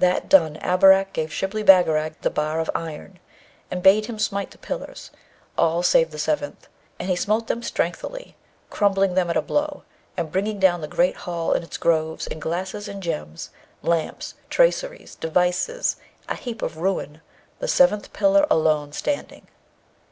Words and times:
That 0.00 0.28
done, 0.28 0.56
Abarak 0.56 1.12
gave 1.12 1.32
Shibli 1.32 1.62
Bagarag 1.62 2.14
the 2.22 2.30
bar 2.30 2.58
of 2.58 2.68
iron, 2.74 3.20
and 3.70 3.80
bade 3.80 4.06
him 4.06 4.18
smite 4.18 4.50
the 4.50 4.58
pillars, 4.58 5.12
all 5.56 5.84
save 5.84 6.10
the 6.10 6.18
seventh; 6.18 6.66
and 6.98 7.08
he 7.08 7.14
smote 7.14 7.46
them 7.46 7.62
strengthily, 7.62 8.34
crumbling 8.70 9.14
them 9.14 9.30
at 9.30 9.36
a 9.36 9.40
blow, 9.40 9.84
and 10.16 10.32
bringing 10.32 10.58
down 10.58 10.80
the 10.80 10.88
great 10.88 11.18
hall 11.18 11.52
and 11.52 11.62
its 11.62 11.76
groves, 11.76 12.26
and 12.26 12.42
glasses 12.42 12.88
and 12.88 13.04
gems, 13.04 13.50
lamps, 13.80 14.34
traceries, 14.50 15.14
devices, 15.14 15.94
a 16.28 16.34
heap 16.34 16.60
of 16.60 16.78
ruin, 16.78 17.20
the 17.60 17.68
seventh 17.68 18.12
pillar 18.12 18.48
alone 18.50 18.90
standing. 18.92 19.46